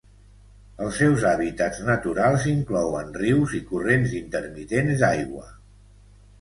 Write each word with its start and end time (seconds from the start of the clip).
Els 0.85 0.95
seus 1.01 1.25
hàbitats 1.31 1.83
naturals 1.89 2.47
inclouen 2.53 3.13
rius 3.21 3.55
i 3.61 3.63
corrents 3.69 4.19
intermitents 4.25 5.07
d'aigua. 5.07 5.49